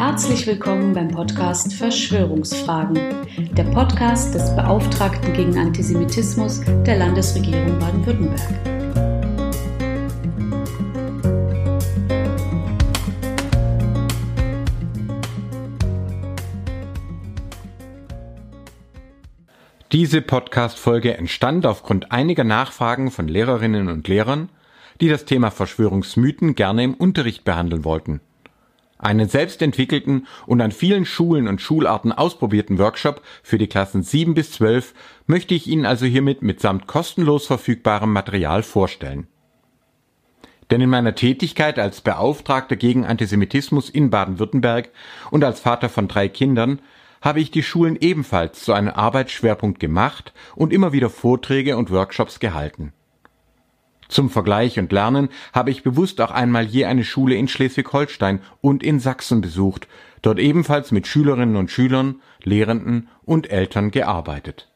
[0.00, 2.98] Herzlich willkommen beim Podcast Verschwörungsfragen,
[3.52, 8.40] der Podcast des Beauftragten gegen Antisemitismus der Landesregierung Baden-Württemberg.
[19.92, 24.48] Diese Podcast-Folge entstand aufgrund einiger Nachfragen von Lehrerinnen und Lehrern,
[25.02, 28.22] die das Thema Verschwörungsmythen gerne im Unterricht behandeln wollten.
[29.00, 34.52] Einen selbstentwickelten und an vielen Schulen und Schularten ausprobierten Workshop für die Klassen 7 bis
[34.52, 34.92] 12
[35.26, 39.26] möchte ich Ihnen also hiermit mitsamt kostenlos verfügbarem Material vorstellen.
[40.70, 44.90] Denn in meiner Tätigkeit als Beauftragter gegen Antisemitismus in Baden-Württemberg
[45.30, 46.80] und als Vater von drei Kindern
[47.22, 52.38] habe ich die Schulen ebenfalls zu einem Arbeitsschwerpunkt gemacht und immer wieder Vorträge und Workshops
[52.38, 52.92] gehalten.
[54.10, 58.82] Zum Vergleich und Lernen habe ich bewusst auch einmal je eine Schule in Schleswig-Holstein und
[58.82, 59.86] in Sachsen besucht,
[60.20, 64.66] dort ebenfalls mit Schülerinnen und Schülern, Lehrenden und Eltern gearbeitet.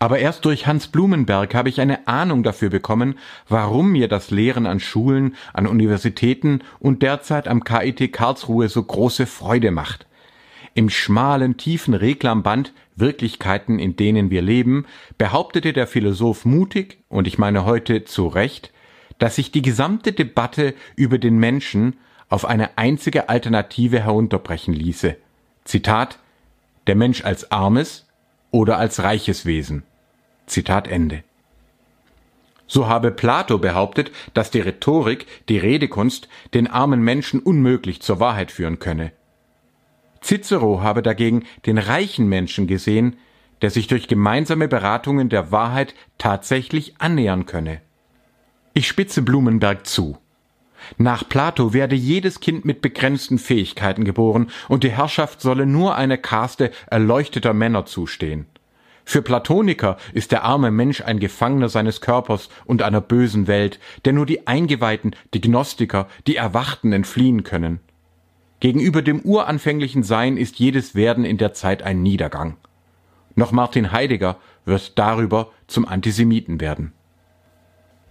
[0.00, 3.14] Aber erst durch Hans Blumenberg habe ich eine Ahnung dafür bekommen,
[3.48, 9.26] warum mir das Lehren an Schulen, an Universitäten und derzeit am KIT Karlsruhe so große
[9.26, 10.06] Freude macht.
[10.74, 14.86] Im schmalen, tiefen Reklamband Wirklichkeiten, in denen wir leben,
[15.18, 18.72] behauptete der Philosoph mutig, und ich meine heute zu Recht,
[19.18, 21.96] dass sich die gesamte Debatte über den Menschen
[22.28, 25.16] auf eine einzige Alternative herunterbrechen ließe.
[25.64, 26.18] Zitat
[26.86, 28.06] Der Mensch als armes
[28.50, 29.82] oder als reiches Wesen.
[30.46, 31.22] Zitat Ende.
[32.66, 38.50] So habe Plato behauptet, dass die Rhetorik, die Redekunst, den armen Menschen unmöglich zur Wahrheit
[38.50, 39.12] führen könne.
[40.22, 43.16] Cicero habe dagegen den reichen Menschen gesehen,
[43.60, 47.80] der sich durch gemeinsame Beratungen der Wahrheit tatsächlich annähern könne.
[48.74, 50.18] Ich spitze Blumenberg zu.
[50.98, 56.16] Nach Plato werde jedes Kind mit begrenzten Fähigkeiten geboren und die Herrschaft solle nur einer
[56.16, 58.46] Kaste erleuchteter Männer zustehen.
[59.04, 64.12] Für Platoniker ist der arme Mensch ein Gefangener seines Körpers und einer bösen Welt, der
[64.12, 67.80] nur die Eingeweihten, die Gnostiker, die Erwachten entfliehen können.
[68.62, 72.58] Gegenüber dem uranfänglichen Sein ist jedes Werden in der Zeit ein Niedergang.
[73.34, 76.92] Noch Martin Heidegger wird darüber zum Antisemiten werden.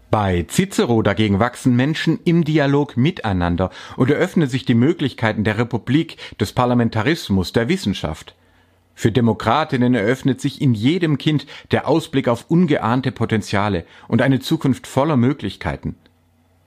[0.09, 6.17] Bei Cicero dagegen wachsen Menschen im Dialog miteinander und eröffnen sich die Möglichkeiten der Republik,
[6.38, 8.35] des Parlamentarismus, der Wissenschaft.
[8.94, 14.85] Für Demokratinnen eröffnet sich in jedem Kind der Ausblick auf ungeahnte Potenziale und eine Zukunft
[14.85, 15.95] voller Möglichkeiten.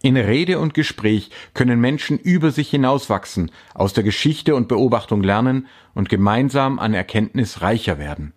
[0.05, 5.67] In Rede und Gespräch können Menschen über sich hinauswachsen, aus der Geschichte und Beobachtung lernen
[5.95, 8.35] und gemeinsam an Erkenntnis reicher werden.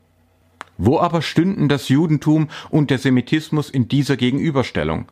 [0.78, 5.12] Wo aber stünden das Judentum und der Semitismus in dieser Gegenüberstellung?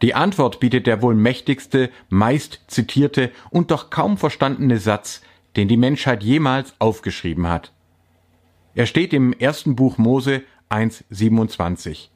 [0.00, 5.20] Die Antwort bietet der wohl mächtigste, meist zitierte und doch kaum verstandene Satz,
[5.56, 7.74] den die Menschheit jemals aufgeschrieben hat.
[8.74, 12.08] Er steht im ersten Buch Mose 1,27.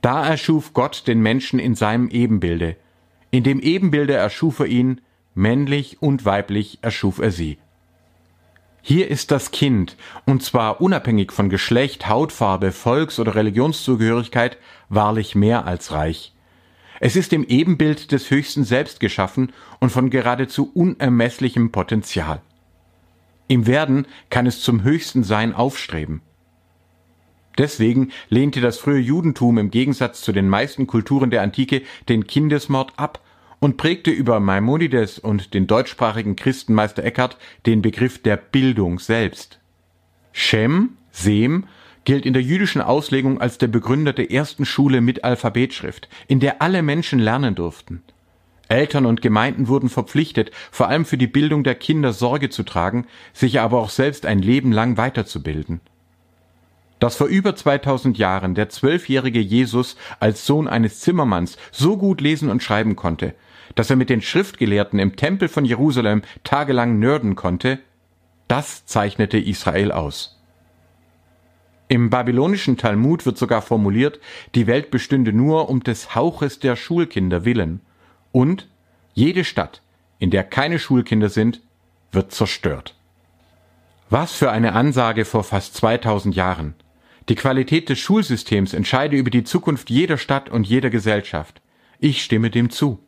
[0.00, 2.76] Da erschuf Gott den Menschen in seinem Ebenbilde.
[3.30, 5.00] In dem Ebenbilde erschuf er ihn,
[5.34, 7.58] männlich und weiblich erschuf er sie.
[8.82, 9.96] Hier ist das Kind,
[10.26, 14.58] und zwar unabhängig von Geschlecht, Hautfarbe, Volks- oder Religionszugehörigkeit,
[14.88, 16.32] wahrlich mehr als reich.
[17.00, 22.40] Es ist im Ebenbild des Höchsten selbst geschaffen und von geradezu unermesslichem Potenzial.
[23.48, 26.22] Im Werden kann es zum höchsten Sein aufstreben.
[27.58, 32.92] Deswegen lehnte das frühe Judentum im Gegensatz zu den meisten Kulturen der Antike den Kindesmord
[32.96, 33.20] ab
[33.60, 39.58] und prägte über Maimonides und den deutschsprachigen Christenmeister Eckhart den Begriff der Bildung selbst.
[40.32, 41.64] Shem, Sem,
[42.04, 46.62] gilt in der jüdischen Auslegung als der Begründer der ersten Schule mit Alphabetschrift, in der
[46.62, 48.02] alle Menschen lernen durften.
[48.68, 53.06] Eltern und Gemeinden wurden verpflichtet, vor allem für die Bildung der Kinder Sorge zu tragen,
[53.32, 55.80] sich aber auch selbst ein Leben lang weiterzubilden.
[56.98, 62.48] Dass vor über 2000 Jahren der zwölfjährige Jesus als Sohn eines Zimmermanns so gut lesen
[62.48, 63.34] und schreiben konnte,
[63.74, 67.78] dass er mit den Schriftgelehrten im Tempel von Jerusalem tagelang nörden konnte,
[68.48, 70.40] das zeichnete Israel aus.
[71.88, 74.18] Im babylonischen Talmud wird sogar formuliert,
[74.54, 77.80] die Welt bestünde nur um des Hauches der Schulkinder willen
[78.32, 78.68] und
[79.14, 79.82] jede Stadt,
[80.18, 81.62] in der keine Schulkinder sind,
[82.10, 82.96] wird zerstört.
[84.10, 86.74] Was für eine Ansage vor fast 2000 Jahren.
[87.28, 91.60] Die Qualität des Schulsystems entscheide über die Zukunft jeder Stadt und jeder Gesellschaft.
[91.98, 93.00] Ich stimme dem zu.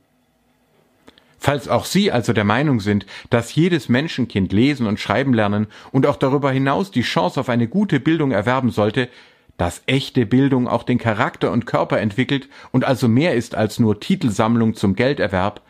[1.39, 6.05] Falls auch Sie also der Meinung sind, dass jedes Menschenkind lesen und schreiben lernen und
[6.05, 9.09] auch darüber hinaus die Chance auf eine gute Bildung erwerben sollte,
[9.57, 14.01] dass echte Bildung auch den Charakter und Körper entwickelt und also mehr ist als nur
[14.01, 15.63] Titelsammlung zum Gelderwerb,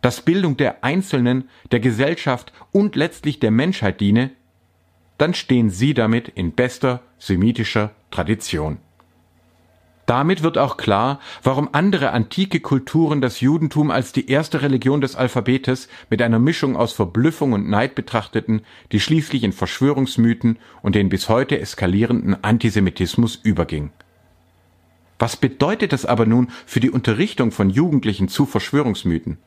[0.00, 4.30] dass Bildung der Einzelnen, der Gesellschaft und letztlich der Menschheit diene,
[5.22, 8.78] dann stehen sie damit in bester semitischer Tradition.
[10.04, 15.14] Damit wird auch klar, warum andere antike Kulturen das Judentum als die erste Religion des
[15.14, 21.08] Alphabetes mit einer Mischung aus Verblüffung und Neid betrachteten, die schließlich in Verschwörungsmythen und den
[21.08, 23.92] bis heute eskalierenden Antisemitismus überging.
[25.20, 29.38] Was bedeutet das aber nun für die Unterrichtung von Jugendlichen zu Verschwörungsmythen?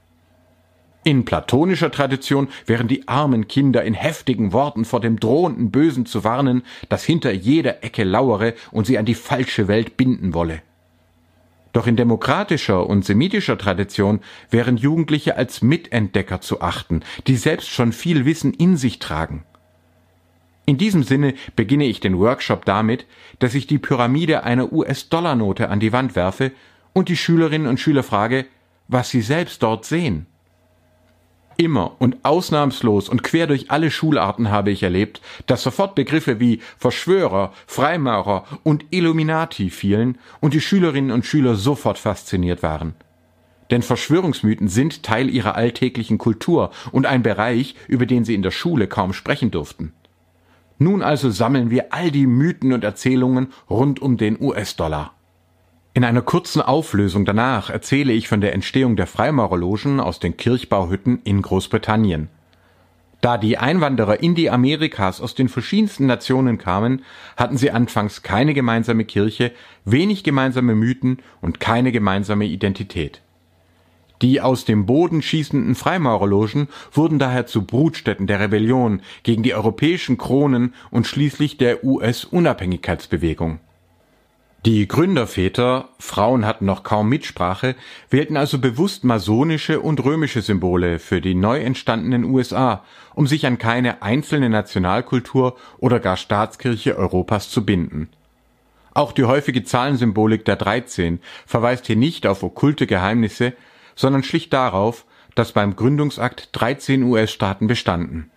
[1.07, 6.23] In platonischer Tradition wären die armen Kinder in heftigen Worten vor dem drohenden Bösen zu
[6.23, 10.63] warnen, das hinter jeder Ecke lauere und sie an die falsche Welt binden wolle.
[11.73, 14.19] Doch in demokratischer und semitischer Tradition
[14.49, 19.43] wären Jugendliche als Mitentdecker zu achten, die selbst schon viel Wissen in sich tragen.
[20.65, 23.05] In diesem Sinne beginne ich den Workshop damit,
[23.37, 26.51] dass ich die Pyramide einer US-Dollar-Note an die Wand werfe
[26.93, 28.47] und die Schülerinnen und Schüler frage,
[28.87, 30.25] was sie selbst dort sehen.
[31.57, 36.59] Immer und ausnahmslos und quer durch alle Schularten habe ich erlebt, dass sofort Begriffe wie
[36.77, 42.93] Verschwörer, Freimaurer und Illuminati fielen und die Schülerinnen und Schüler sofort fasziniert waren.
[43.71, 48.51] Denn Verschwörungsmythen sind Teil ihrer alltäglichen Kultur und ein Bereich, über den sie in der
[48.51, 49.93] Schule kaum sprechen durften.
[50.77, 55.13] Nun also sammeln wir all die Mythen und Erzählungen rund um den US-Dollar.
[55.95, 61.21] In einer kurzen Auflösung danach erzähle ich von der Entstehung der Freimaurerlogen aus den Kirchbauhütten
[61.23, 62.27] in Großbritannien.
[63.21, 67.05] Da die Einwanderer in die Amerikas aus den verschiedensten Nationen kamen,
[67.37, 69.53] hatten sie anfangs keine gemeinsame Kirche,
[69.85, 73.21] wenig gemeinsame Mythen und keine gemeinsame Identität.
[74.21, 80.17] Die aus dem Boden schießenden Freimaurerlogen wurden daher zu Brutstätten der Rebellion gegen die europäischen
[80.17, 83.61] Kronen und schließlich der US-Unabhängigkeitsbewegung.
[84.65, 87.75] Die Gründerväter, Frauen hatten noch kaum Mitsprache,
[88.09, 92.83] wählten also bewusst masonische und römische Symbole für die neu entstandenen USA,
[93.13, 98.09] um sich an keine einzelne Nationalkultur oder gar Staatskirche Europas zu binden.
[98.95, 103.53] Auch die häufige Zahlensymbolik der 13 verweist hier nicht auf okkulte Geheimnisse,
[103.95, 108.31] sondern schlicht darauf, dass beim Gründungsakt 13 US-Staaten bestanden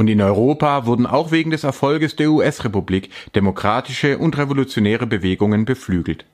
[0.00, 6.24] und in Europa wurden auch wegen des Erfolges der US-Republik demokratische und revolutionäre Bewegungen beflügelt.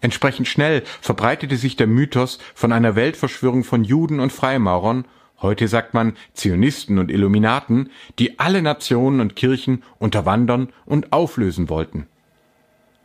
[0.00, 5.04] Entsprechend schnell verbreitete sich der Mythos von einer Weltverschwörung von Juden und Freimaurern,
[5.42, 7.90] heute sagt man Zionisten und Illuminaten,
[8.20, 12.06] die alle Nationen und Kirchen unterwandern und auflösen wollten.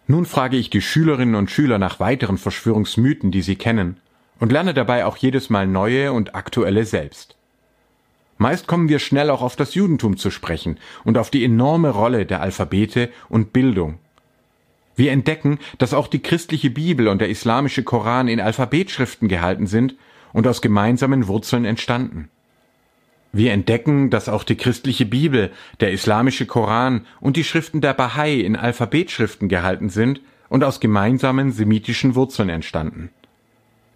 [0.05, 3.97] Nun frage ich die Schülerinnen und Schüler nach weiteren Verschwörungsmythen, die sie kennen,
[4.39, 7.35] und lerne dabei auch jedes Mal neue und aktuelle selbst.
[8.41, 12.25] Meist kommen wir schnell auch auf das Judentum zu sprechen und auf die enorme Rolle
[12.25, 13.99] der Alphabete und Bildung.
[14.95, 19.93] Wir entdecken, dass auch die christliche Bibel und der islamische Koran in Alphabetschriften gehalten sind
[20.33, 22.29] und aus gemeinsamen Wurzeln entstanden.
[23.31, 28.39] Wir entdecken, dass auch die christliche Bibel, der islamische Koran und die Schriften der Bahai
[28.39, 33.11] in Alphabetschriften gehalten sind und aus gemeinsamen semitischen Wurzeln entstanden.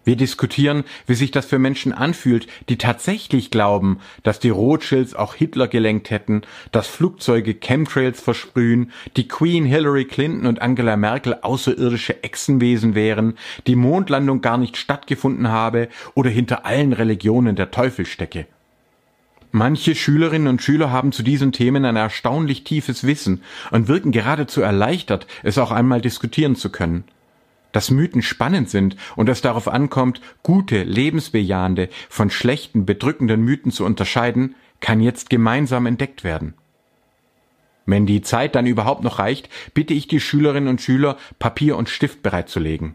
[0.06, 5.34] Wir diskutieren, wie sich das für Menschen anfühlt, die tatsächlich glauben, dass die Rothschilds auch
[5.34, 12.22] Hitler gelenkt hätten, dass Flugzeuge Chemtrails versprühen, die Queen Hillary Clinton und Angela Merkel außerirdische
[12.22, 13.34] Echsenwesen wären,
[13.66, 18.46] die Mondlandung gar nicht stattgefunden habe oder hinter allen Religionen der Teufel stecke.
[19.50, 23.42] Manche Schülerinnen und Schüler haben zu diesen Themen ein erstaunlich tiefes Wissen
[23.72, 27.02] und wirken geradezu erleichtert, es auch einmal diskutieren zu können
[27.76, 33.84] dass Mythen spannend sind und es darauf ankommt, gute, lebensbejahende von schlechten, bedrückenden Mythen zu
[33.84, 36.54] unterscheiden, kann jetzt gemeinsam entdeckt werden.
[37.84, 41.90] Wenn die Zeit dann überhaupt noch reicht, bitte ich die Schülerinnen und Schüler, Papier und
[41.90, 42.94] Stift bereitzulegen.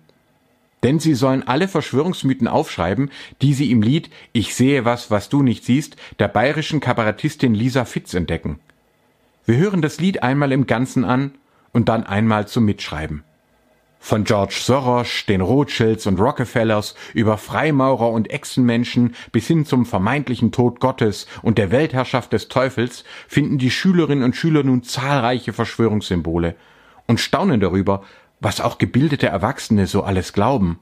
[0.81, 3.11] Denn sie sollen alle Verschwörungsmythen aufschreiben,
[3.43, 7.85] die sie im Lied Ich sehe was, was du nicht siehst, der bayerischen Kabarettistin Lisa
[7.85, 8.59] Fitz entdecken.
[9.45, 11.35] Wir hören das Lied einmal im Ganzen an
[11.71, 13.23] und dann einmal zum Mitschreiben.
[14.03, 20.51] Von George Soros, den Rothschilds und Rockefellers über Freimaurer und Echsenmenschen bis hin zum vermeintlichen
[20.51, 26.55] Tod Gottes und der Weltherrschaft des Teufels finden die Schülerinnen und Schüler nun zahlreiche Verschwörungssymbole
[27.05, 28.01] und staunen darüber,
[28.39, 30.79] was auch gebildete Erwachsene so alles glauben.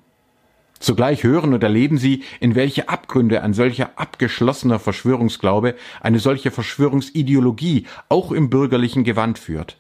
[0.80, 7.86] Zugleich hören und erleben sie, in welche Abgründe ein solcher abgeschlossener Verschwörungsglaube eine solche Verschwörungsideologie
[8.08, 9.78] auch im bürgerlichen Gewand führt.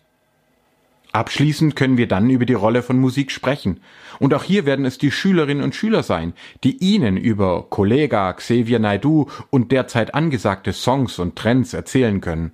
[1.11, 3.79] Abschließend können wir dann über die Rolle von Musik sprechen.
[4.19, 8.77] Und auch hier werden es die Schülerinnen und Schüler sein, die Ihnen über Kollega, Xavier
[8.77, 12.51] Naidu und derzeit angesagte Songs und Trends erzählen können.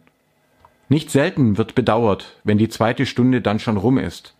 [0.87, 4.35] Nicht selten wird bedauert, wenn die zweite Stunde dann schon rum ist.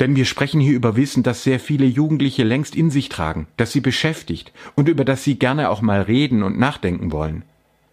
[0.00, 3.72] Denn wir sprechen hier über Wissen, das sehr viele Jugendliche längst in sich tragen, das
[3.72, 7.42] sie beschäftigt und über das sie gerne auch mal reden und nachdenken wollen.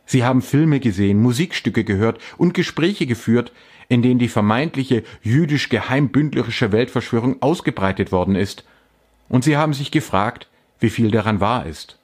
[0.06, 3.54] Sie haben Filme gesehen, Musikstücke gehört und Gespräche geführt,
[3.94, 8.66] in denen die vermeintliche jüdisch-geheimbündlerische Weltverschwörung ausgebreitet worden ist.
[9.30, 10.48] Und sie haben sich gefragt,
[10.80, 12.00] wie viel daran wahr ist.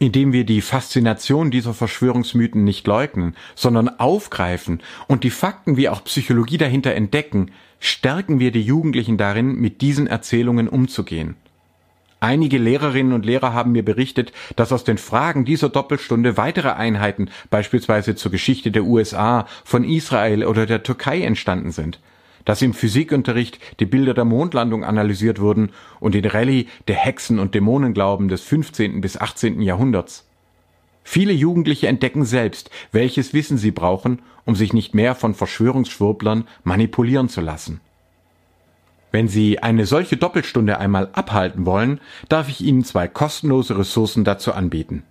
[0.00, 6.02] Indem wir die Faszination dieser Verschwörungsmythen nicht leugnen, sondern aufgreifen und die Fakten wie auch
[6.02, 11.36] Psychologie dahinter entdecken, stärken wir die Jugendlichen darin, mit diesen Erzählungen umzugehen.
[12.24, 17.28] Einige Lehrerinnen und Lehrer haben mir berichtet, dass aus den Fragen dieser Doppelstunde weitere Einheiten,
[17.50, 22.00] beispielsweise zur Geschichte der USA, von Israel oder der Türkei entstanden sind,
[22.46, 25.68] dass im Physikunterricht die Bilder der Mondlandung analysiert wurden
[26.00, 29.02] und in Rallye der Hexen- und Dämonenglauben des 15.
[29.02, 29.60] bis 18.
[29.60, 30.26] Jahrhunderts.
[31.02, 37.28] Viele Jugendliche entdecken selbst, welches Wissen sie brauchen, um sich nicht mehr von Verschwörungsschwurblern manipulieren
[37.28, 37.82] zu lassen.
[39.14, 44.52] Wenn Sie eine solche Doppelstunde einmal abhalten wollen, darf ich Ihnen zwei kostenlose Ressourcen dazu
[44.52, 45.04] anbieten.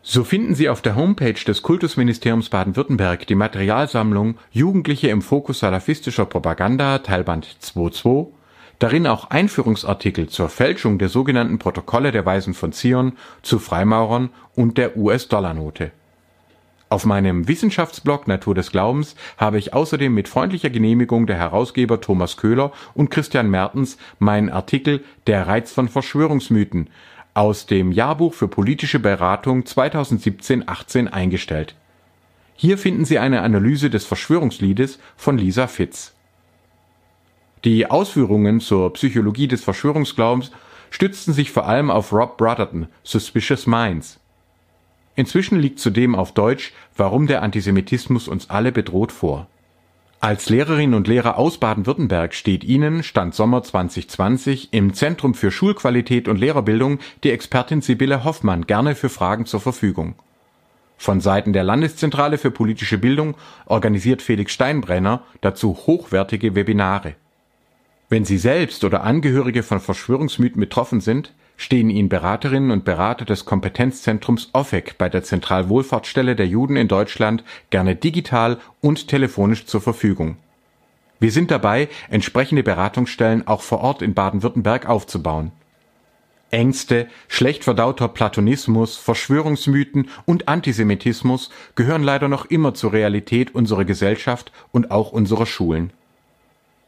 [0.00, 6.24] So finden Sie auf der Homepage des Kultusministeriums Baden-Württemberg die Materialsammlung Jugendliche im Fokus salafistischer
[6.24, 8.28] Propaganda Teilband 2.2,
[8.78, 14.78] darin auch Einführungsartikel zur Fälschung der sogenannten Protokolle der Weisen von Zion, zu Freimaurern und
[14.78, 15.92] der US-Dollar-Note.
[16.94, 22.36] Auf meinem Wissenschaftsblog Natur des Glaubens habe ich außerdem mit freundlicher Genehmigung der Herausgeber Thomas
[22.36, 26.88] Köhler und Christian Mertens meinen Artikel Der Reiz von Verschwörungsmythen
[27.34, 31.74] aus dem Jahrbuch für politische Beratung 2017-18 eingestellt.
[32.54, 36.14] Hier finden Sie eine Analyse des Verschwörungsliedes von Lisa Fitz.
[37.64, 40.52] Die Ausführungen zur Psychologie des Verschwörungsglaubens
[40.90, 44.20] stützten sich vor allem auf Rob Brotherton, Suspicious Minds.
[45.16, 49.48] Inzwischen liegt zudem auf Deutsch Warum der Antisemitismus uns alle bedroht vor.
[50.20, 56.28] Als Lehrerin und Lehrer aus Baden-Württemberg steht Ihnen, Stand Sommer 2020, im Zentrum für Schulqualität
[56.28, 60.14] und Lehrerbildung die Expertin Sibylle Hoffmann gerne für Fragen zur Verfügung.
[60.96, 63.34] Von Seiten der Landeszentrale für politische Bildung
[63.66, 67.16] organisiert Felix Steinbrenner dazu hochwertige Webinare.
[68.08, 73.44] Wenn Sie selbst oder Angehörige von Verschwörungsmythen betroffen sind, stehen Ihnen Beraterinnen und Berater des
[73.44, 80.36] Kompetenzzentrums OFEC bei der Zentralwohlfahrtsstelle der Juden in Deutschland gerne digital und telefonisch zur Verfügung.
[81.20, 85.52] Wir sind dabei, entsprechende Beratungsstellen auch vor Ort in Baden-Württemberg aufzubauen.
[86.50, 94.52] Ängste, schlecht verdauter Platonismus, Verschwörungsmythen und Antisemitismus gehören leider noch immer zur Realität unserer Gesellschaft
[94.70, 95.92] und auch unserer Schulen.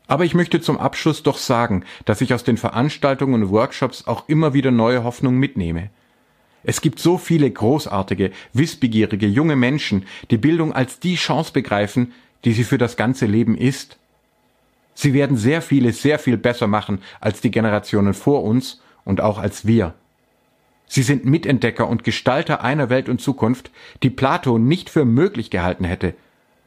[0.09, 4.29] Aber ich möchte zum Abschluss doch sagen, dass ich aus den Veranstaltungen und Workshops auch
[4.29, 5.91] immer wieder neue Hoffnung mitnehme.
[6.63, 12.13] Es gibt so viele großartige, wissbegierige junge Menschen, die Bildung als die Chance begreifen,
[12.45, 13.99] die sie für das ganze Leben ist.
[14.95, 19.39] Sie werden sehr vieles sehr viel besser machen als die Generationen vor uns und auch
[19.39, 19.95] als wir.
[20.89, 23.71] Sie sind Mitentdecker und Gestalter einer Welt und Zukunft,
[24.03, 26.15] die Plato nicht für möglich gehalten hätte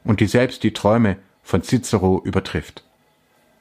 [0.04, 2.84] und die selbst die Träume von Cicero übertrifft.